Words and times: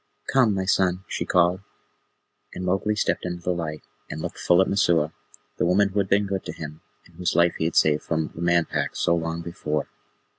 "Come, 0.33 0.55
my 0.55 0.65
son," 0.65 1.03
she 1.07 1.25
called, 1.27 1.59
and 2.55 2.65
Mowgli 2.65 2.95
stepped 2.95 3.23
into 3.23 3.43
the 3.43 3.53
light, 3.53 3.83
and 4.09 4.19
looked 4.19 4.39
full 4.39 4.59
at 4.59 4.67
Messua, 4.67 5.13
the 5.59 5.65
woman 5.67 5.89
who 5.89 5.99
had 5.99 6.09
been 6.09 6.25
good 6.25 6.43
to 6.45 6.53
him, 6.53 6.81
and 7.05 7.17
whose 7.17 7.35
life 7.35 7.53
he 7.59 7.65
had 7.65 7.75
saved 7.75 8.01
from 8.01 8.31
the 8.33 8.41
Man 8.41 8.65
Pack 8.65 8.95
so 8.95 9.13
long 9.15 9.43
before. 9.43 9.89